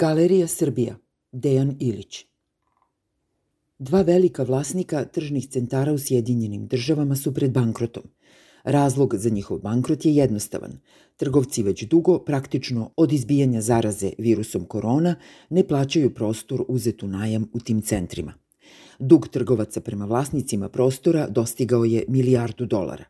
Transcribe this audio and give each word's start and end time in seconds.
Galerija 0.00 0.46
Srbija, 0.48 0.94
Dejan 1.32 1.76
Ilić. 1.80 2.26
Dva 3.78 4.02
velika 4.02 4.42
vlasnika 4.42 5.04
tržnih 5.04 5.48
centara 5.48 5.92
u 5.92 5.98
Sjedinjenim 5.98 6.66
državama 6.66 7.16
su 7.16 7.34
pred 7.34 7.52
bankrotom. 7.52 8.02
Razlog 8.64 9.14
za 9.16 9.30
njihov 9.30 9.58
bankrot 9.58 10.04
je 10.04 10.14
jednostavan. 10.14 10.78
Trgovci 11.16 11.62
već 11.62 11.84
dugo, 11.84 12.18
praktično 12.18 12.90
od 12.96 13.12
izbijanja 13.12 13.60
zaraze 13.60 14.10
virusom 14.18 14.64
korona, 14.64 15.14
ne 15.50 15.68
plaćaju 15.68 16.14
prostor 16.14 16.64
uzet 16.68 17.02
u 17.02 17.08
najam 17.08 17.50
u 17.52 17.60
tim 17.60 17.82
centrima. 17.82 18.34
Dug 18.98 19.28
trgovaca 19.28 19.80
prema 19.80 20.04
vlasnicima 20.04 20.68
prostora 20.68 21.28
dostigao 21.28 21.84
je 21.84 22.04
milijardu 22.08 22.66
dolara. 22.66 23.04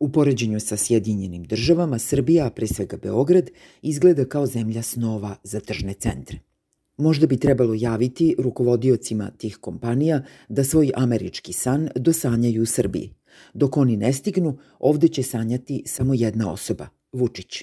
U 0.00 0.12
poređenju 0.12 0.60
sa 0.60 0.76
Sjedinjenim 0.76 1.44
državama, 1.44 1.98
Srbija, 1.98 2.46
a 2.46 2.50
pre 2.50 2.66
svega 2.66 2.96
Beograd, 2.96 3.50
izgleda 3.82 4.24
kao 4.24 4.46
zemlja 4.46 4.82
snova 4.82 5.36
za 5.42 5.60
tržne 5.60 5.94
centre. 5.94 6.38
Možda 6.96 7.26
bi 7.26 7.36
trebalo 7.36 7.74
javiti 7.74 8.34
rukovodiocima 8.38 9.30
tih 9.38 9.56
kompanija 9.56 10.22
da 10.48 10.64
svoj 10.64 10.92
američki 10.94 11.52
san 11.52 11.88
dosanjaju 11.96 12.62
u 12.62 12.66
Srbiji. 12.66 13.14
Dok 13.54 13.76
oni 13.76 13.96
ne 13.96 14.12
stignu, 14.12 14.58
ovde 14.78 15.08
će 15.08 15.22
sanjati 15.22 15.82
samo 15.86 16.14
jedna 16.14 16.52
osoba, 16.52 16.88
Vučić. 17.12 17.62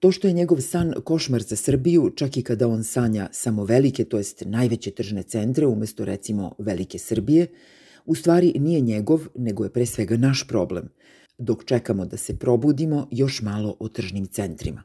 To 0.00 0.12
što 0.12 0.28
je 0.28 0.32
njegov 0.32 0.60
san 0.60 0.92
košmar 1.04 1.42
za 1.42 1.56
Srbiju, 1.56 2.12
čak 2.16 2.36
i 2.36 2.42
kada 2.42 2.68
on 2.68 2.84
sanja 2.84 3.28
samo 3.32 3.64
velike, 3.64 4.04
to 4.04 4.18
jest 4.18 4.42
najveće 4.46 4.90
tržne 4.90 5.22
centre 5.22 5.66
umesto 5.66 6.04
recimo 6.04 6.52
velike 6.58 6.98
Srbije, 6.98 7.46
u 8.04 8.14
stvari 8.14 8.52
nije 8.58 8.80
njegov, 8.80 9.26
nego 9.34 9.64
je 9.64 9.72
pre 9.72 9.86
svega 9.86 10.16
naš 10.16 10.48
problem, 10.48 10.88
dok 11.38 11.64
čekamo 11.64 12.06
da 12.06 12.16
se 12.16 12.36
probudimo 12.38 13.08
još 13.10 13.42
malo 13.42 13.76
o 13.80 13.88
tržnim 13.88 14.26
centrima. 14.26 14.82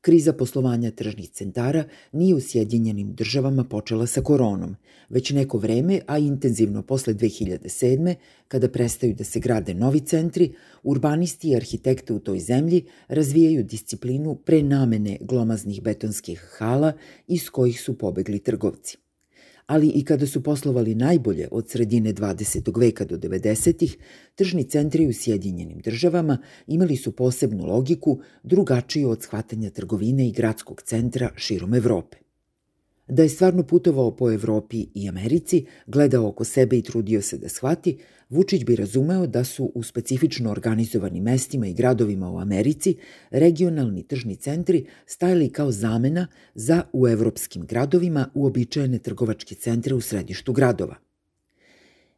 Kriza 0.00 0.32
poslovanja 0.32 0.90
tržnih 0.90 1.30
centara 1.30 1.84
nije 2.12 2.34
u 2.34 2.40
Sjedinjenim 2.40 3.14
državama 3.14 3.64
počela 3.64 4.06
sa 4.06 4.20
koronom, 4.20 4.76
već 5.08 5.30
neko 5.30 5.58
vreme, 5.58 6.00
a 6.06 6.18
intenzivno 6.18 6.82
posle 6.82 7.14
2007. 7.14 8.14
kada 8.48 8.68
prestaju 8.68 9.14
da 9.14 9.24
se 9.24 9.40
grade 9.40 9.74
novi 9.74 10.00
centri, 10.00 10.52
urbanisti 10.82 11.48
i 11.48 11.56
arhitekte 11.56 12.12
u 12.12 12.18
toj 12.18 12.38
zemlji 12.38 12.84
razvijaju 13.08 13.64
disciplinu 13.64 14.34
prenamene 14.34 15.18
glomaznih 15.20 15.82
betonskih 15.82 16.40
hala 16.58 16.92
iz 17.26 17.50
kojih 17.50 17.80
su 17.80 17.98
pobegli 17.98 18.38
trgovci 18.38 18.98
ali 19.70 19.88
i 19.88 20.04
kada 20.04 20.26
su 20.26 20.42
poslovali 20.42 20.94
najbolje 20.94 21.48
od 21.50 21.68
sredine 21.70 22.14
20. 22.14 22.80
veka 22.80 23.04
do 23.04 23.16
90. 23.16 23.96
tržni 24.34 24.64
centri 24.64 25.06
u 25.06 25.12
Sjedinjenim 25.12 25.78
državama 25.78 26.38
imali 26.66 26.96
su 26.96 27.12
posebnu 27.12 27.66
logiku 27.66 28.20
drugačiju 28.42 29.10
od 29.10 29.22
shvatanja 29.22 29.70
trgovine 29.70 30.28
i 30.28 30.32
gradskog 30.32 30.82
centra 30.82 31.30
širom 31.36 31.74
Evrope. 31.74 32.19
Da 33.10 33.22
je 33.22 33.28
stvarno 33.28 33.62
putovao 33.62 34.16
po 34.16 34.30
Evropi 34.30 34.86
i 34.94 35.08
Americi, 35.08 35.66
gledao 35.86 36.28
oko 36.28 36.44
sebe 36.44 36.78
i 36.78 36.82
trudio 36.82 37.22
se 37.22 37.38
da 37.38 37.48
shvati, 37.48 37.98
Vučić 38.28 38.64
bi 38.64 38.76
razumeo 38.76 39.26
da 39.26 39.44
su 39.44 39.72
u 39.74 39.82
specifično 39.82 40.50
organizovanim 40.50 41.24
mestima 41.24 41.66
i 41.66 41.74
gradovima 41.74 42.30
u 42.30 42.38
Americi 42.38 42.96
regionalni 43.30 44.02
tržni 44.02 44.36
centri 44.36 44.86
stajali 45.06 45.48
kao 45.48 45.72
zamena 45.72 46.26
za 46.54 46.82
u 46.92 47.08
evropskim 47.08 47.66
gradovima 47.66 48.28
uobičajene 48.34 48.98
trgovačke 48.98 49.54
centre 49.54 49.94
u 49.94 50.00
središtu 50.00 50.52
gradova. 50.52 50.96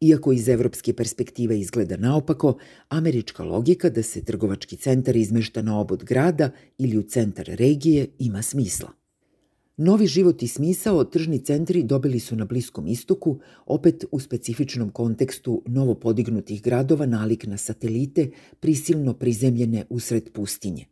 Iako 0.00 0.32
iz 0.32 0.48
evropske 0.48 0.92
perspektive 0.92 1.60
izgleda 1.60 1.96
naopako, 1.96 2.58
američka 2.88 3.44
logika 3.44 3.90
da 3.90 4.02
se 4.02 4.24
trgovački 4.24 4.76
centar 4.76 5.16
izmešta 5.16 5.62
na 5.62 5.80
obod 5.80 6.04
grada 6.04 6.50
ili 6.78 6.98
u 6.98 7.02
centar 7.02 7.46
regije 7.46 8.06
ima 8.18 8.42
smisla. 8.42 9.03
Novi 9.76 10.06
život 10.06 10.42
i 10.42 10.48
smisao 10.48 11.04
tržni 11.04 11.38
centri 11.38 11.82
dobili 11.82 12.20
su 12.20 12.36
na 12.36 12.44
Bliskom 12.44 12.86
istoku, 12.86 13.40
opet 13.66 14.04
u 14.10 14.20
specifičnom 14.20 14.90
kontekstu 14.90 15.62
novo 15.66 15.94
podignutih 15.94 16.62
gradova 16.62 17.06
nalik 17.06 17.46
na 17.46 17.56
satelite, 17.56 18.30
prisilno 18.60 19.14
prizemljene 19.14 19.84
usred 19.90 20.32
pustinje. 20.32 20.84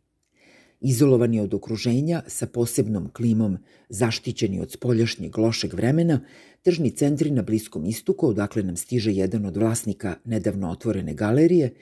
Izolovani 0.81 1.39
od 1.39 1.53
okruženja, 1.53 2.21
sa 2.27 2.47
posebnom 2.47 3.09
klimom, 3.13 3.57
zaštićeni 3.89 4.59
od 4.59 4.71
spoljašnjeg 4.71 5.37
lošeg 5.37 5.73
vremena, 5.73 6.21
tržni 6.61 6.91
centri 6.91 7.31
na 7.31 7.41
Bliskom 7.41 7.85
istoku, 7.85 8.27
odakle 8.27 8.63
nam 8.63 8.75
stiže 8.75 9.11
jedan 9.11 9.45
od 9.45 9.57
vlasnika 9.57 10.15
nedavno 10.25 10.71
otvorene 10.71 11.13
galerije, 11.13 11.73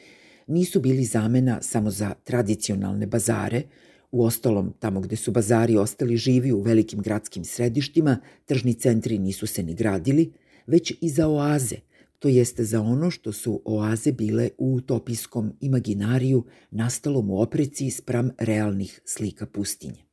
nisu 0.48 0.80
bili 0.80 1.04
zamena 1.04 1.62
samo 1.62 1.92
za 1.92 2.14
tradicionalne 2.24 3.08
bazare, 3.08 3.64
U 4.12 4.24
ostalom, 4.24 4.74
tamo 4.80 5.02
gde 5.02 5.16
su 5.16 5.32
bazari 5.32 5.78
ostali 5.78 6.18
živi 6.18 6.52
u 6.52 6.62
velikim 6.62 7.02
gradskim 7.02 7.46
središtima, 7.46 8.20
tržni 8.46 8.74
centri 8.74 9.18
nisu 9.20 9.48
se 9.48 9.64
ni 9.64 9.74
gradili, 9.74 10.32
već 10.68 10.94
i 11.02 11.10
za 11.10 11.28
oaze, 11.28 11.76
to 12.20 12.28
jeste 12.28 12.64
za 12.64 12.82
ono 12.82 13.12
što 13.12 13.32
su 13.32 13.62
oaze 13.66 14.12
bile 14.12 14.50
u 14.58 14.74
utopijskom 14.76 15.54
imaginariju 15.60 16.44
nastalom 16.72 17.30
u 17.30 17.42
opreci 17.42 17.90
spram 17.90 18.30
realnih 18.38 19.02
slika 19.06 19.46
pustinje. 19.46 20.04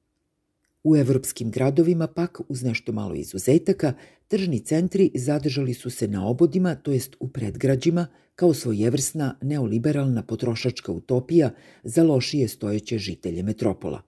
U 0.84 0.96
evropskim 0.96 1.50
gradovima 1.50 2.06
pak, 2.06 2.40
uz 2.48 2.62
nešto 2.62 2.92
malo 2.92 3.14
izuzetaka, 3.14 3.92
tržni 4.28 4.60
centri 4.60 5.10
zadržali 5.14 5.74
su 5.74 5.90
se 5.90 6.08
na 6.08 6.26
obodima, 6.26 6.74
to 6.74 6.92
jest 6.92 7.16
u 7.20 7.28
predgrađima, 7.28 8.06
kao 8.38 8.54
svojevrsna 8.54 9.34
neoliberalna 9.42 10.22
potrošačka 10.22 10.92
utopija 10.92 11.50
za 11.82 12.02
lošije 12.02 12.48
stojeće 12.48 12.98
žitelje 12.98 13.42
metropola. 13.42 14.02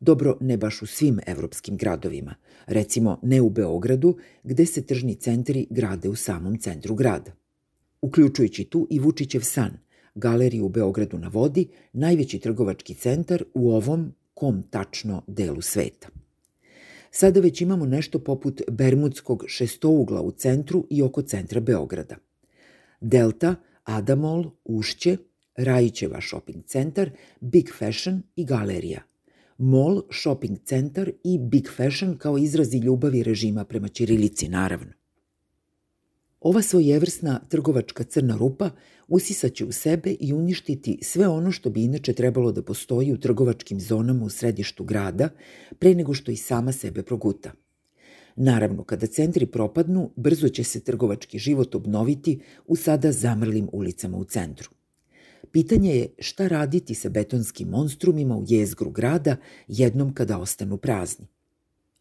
Dobro, 0.00 0.36
ne 0.40 0.56
baš 0.56 0.82
u 0.82 0.86
svim 0.86 1.18
evropskim 1.26 1.76
gradovima, 1.76 2.34
recimo 2.66 3.18
ne 3.22 3.40
u 3.40 3.50
Beogradu, 3.50 4.16
gde 4.42 4.66
se 4.66 4.82
tržni 4.86 5.14
centri 5.14 5.66
grade 5.70 6.08
u 6.08 6.16
samom 6.16 6.58
centru 6.58 6.94
grada. 6.94 7.32
Uključujući 8.02 8.64
tu 8.64 8.86
i 8.90 8.98
Vučićev 8.98 9.40
san, 9.40 9.78
galeriju 10.14 10.66
u 10.66 10.68
Beogradu 10.68 11.18
na 11.18 11.28
vodi, 11.28 11.68
najveći 11.92 12.38
trgovački 12.38 12.94
centar 12.94 13.44
u 13.54 13.70
ovom 13.70 14.14
kom 14.34 14.62
tačno 14.70 15.22
delu 15.26 15.60
sveta. 15.60 16.08
Sada 17.10 17.40
već 17.40 17.60
imamo 17.60 17.86
nešto 17.86 18.18
poput 18.18 18.62
Bermudskog 18.70 19.44
šestougla 19.48 20.22
u 20.22 20.32
centru 20.32 20.86
i 20.90 21.02
oko 21.02 21.22
centra 21.22 21.60
Beograda. 21.60 22.29
Delta, 23.00 23.54
Adamol, 23.84 24.50
Ušće, 24.64 25.16
Rajićeva 25.56 26.20
shopping 26.20 26.64
centar, 26.64 27.10
Big 27.40 27.68
Fashion 27.78 28.22
i 28.36 28.44
Galerija. 28.44 29.02
Mall, 29.58 30.02
shopping 30.10 30.58
centar 30.64 31.10
i 31.24 31.38
Big 31.38 31.68
Fashion 31.76 32.18
kao 32.18 32.38
izrazi 32.38 32.78
ljubavi 32.78 33.22
režima 33.22 33.64
prema 33.64 33.88
Ćirilici, 33.88 34.48
naravno. 34.48 34.92
Ova 36.40 36.62
svojevrsna 36.62 37.40
trgovačka 37.48 38.04
crna 38.04 38.36
rupa 38.36 38.70
usisaće 39.08 39.64
u 39.64 39.72
sebe 39.72 40.16
i 40.20 40.32
uništiti 40.32 40.98
sve 41.02 41.28
ono 41.28 41.52
što 41.52 41.70
bi 41.70 41.84
inače 41.84 42.12
trebalo 42.12 42.52
da 42.52 42.62
postoji 42.62 43.12
u 43.12 43.18
trgovačkim 43.20 43.80
zonama 43.80 44.24
u 44.24 44.28
središtu 44.28 44.84
grada 44.84 45.28
pre 45.78 45.94
nego 45.94 46.14
što 46.14 46.30
i 46.30 46.36
sama 46.36 46.72
sebe 46.72 47.02
proguta. 47.02 47.52
Naravno, 48.36 48.84
kada 48.84 49.06
centri 49.06 49.46
propadnu, 49.46 50.10
brzo 50.16 50.48
će 50.48 50.64
se 50.64 50.80
trgovački 50.80 51.38
život 51.38 51.74
obnoviti 51.74 52.40
u 52.66 52.76
sada 52.76 53.12
zamrlim 53.12 53.68
ulicama 53.72 54.16
u 54.16 54.24
centru. 54.24 54.70
Pitanje 55.52 55.94
je 55.94 56.08
šta 56.18 56.48
raditi 56.48 56.94
sa 56.94 57.08
betonskim 57.08 57.68
monstrumima 57.68 58.36
u 58.36 58.44
jezgru 58.48 58.90
grada 58.90 59.36
jednom 59.68 60.14
kada 60.14 60.38
ostanu 60.38 60.76
prazni. 60.76 61.26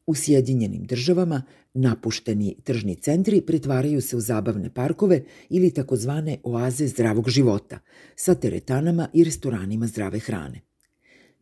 U 0.07 0.15
Sjedinjenim 0.15 0.83
državama 0.83 1.43
napušteni 1.73 2.55
tržni 2.63 2.95
centri 2.95 3.41
pretvaraju 3.41 4.01
se 4.01 4.17
u 4.17 4.19
zabavne 4.19 4.73
parkove 4.73 5.23
ili 5.49 5.71
takozvane 5.71 6.37
oaze 6.43 6.87
zdravog 6.87 7.29
života 7.29 7.79
sa 8.15 8.35
teretanama 8.35 9.09
i 9.13 9.23
restoranima 9.23 9.87
zdrave 9.87 10.19
hrane. 10.19 10.61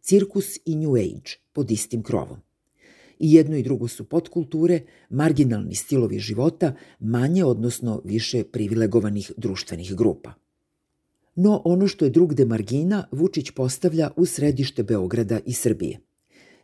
Cirkus 0.02 0.58
i 0.66 0.76
New 0.76 0.96
Age 0.96 1.32
pod 1.54 1.72
istim 1.72 2.04
krovom. 2.04 2.38
I 3.20 3.34
jedno 3.34 3.58
i 3.58 3.64
drugo 3.64 3.88
su 3.88 4.04
podkulture, 4.04 4.82
marginalni 5.10 5.76
stilovi 5.76 6.20
života, 6.20 6.74
manje 7.00 7.46
odnosno 7.46 8.02
više 8.06 8.44
privilegovanih 8.44 9.32
društvenih 9.38 9.96
grupa. 9.96 10.34
No 11.36 11.62
ono 11.66 11.88
što 11.88 12.06
je 12.06 12.12
drugde 12.12 12.46
margina, 12.46 13.08
Vučić 13.12 13.52
postavlja 13.52 14.12
u 14.16 14.26
središte 14.26 14.84
Beograda 14.84 15.40
i 15.46 15.54
Srbije. 15.54 16.00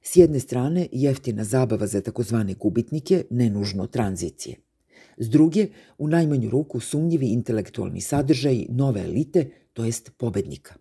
S 0.02 0.16
jedne 0.16 0.40
strane, 0.40 0.88
jeftina 0.92 1.44
zabava 1.44 1.88
za 1.88 2.02
takozvane 2.02 2.54
gubitnike, 2.54 3.24
nenužno 3.30 3.88
tranzicije. 3.88 4.56
S 5.18 5.30
druge, 5.30 5.68
u 5.98 6.08
najmanju 6.08 6.50
ruku 6.50 6.80
sumnjivi 6.80 7.28
intelektualni 7.28 8.02
sadržaj 8.02 8.66
nove 8.70 9.02
elite, 9.02 9.50
to 9.74 9.86
jest 9.86 10.12
pobednika. 10.18 10.76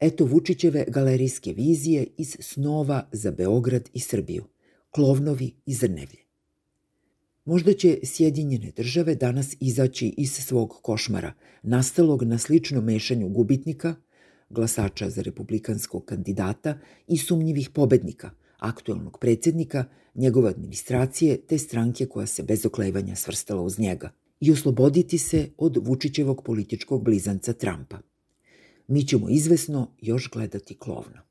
Eto 0.00 0.24
Vučićeve 0.24 0.84
galerijske 0.88 1.52
vizije 1.52 2.06
iz 2.16 2.36
snova 2.40 3.08
za 3.12 3.30
Beograd 3.30 3.88
i 3.92 4.00
Srbiju, 4.00 4.44
klovnovi 4.90 5.54
i 5.66 5.74
zrnevlje. 5.74 6.18
Možda 7.44 7.72
će 7.72 7.98
Sjedinjene 8.02 8.72
države 8.76 9.14
danas 9.14 9.56
izaći 9.60 10.14
iz 10.16 10.32
svog 10.32 10.78
košmara, 10.82 11.32
nastalog 11.62 12.22
na 12.22 12.38
sličnom 12.38 12.84
mešanju 12.84 13.28
gubitnika– 13.28 13.94
glasača 14.50 15.10
za 15.10 15.22
republikanskog 15.22 16.04
kandidata 16.04 16.78
i 17.08 17.18
sumnjivih 17.18 17.70
pobednika, 17.70 18.30
aktualnog 18.58 19.18
predsednika, 19.20 19.84
njegove 20.14 20.50
administracije 20.50 21.40
te 21.46 21.58
stranke 21.58 22.06
koja 22.06 22.26
se 22.26 22.42
bez 22.42 22.66
oklevanja 22.66 23.16
svrstala 23.16 23.62
uz 23.62 23.78
njega 23.78 24.12
i 24.40 24.52
osloboditi 24.52 25.18
se 25.18 25.48
od 25.58 25.78
Vučićevog 25.82 26.42
političkog 26.44 27.04
blizanca 27.04 27.52
Trumpa. 27.52 27.98
Mi 28.88 29.06
ćemo 29.06 29.28
izvesno 29.28 29.90
još 30.00 30.30
gledati 30.30 30.78
klovno. 30.78 31.26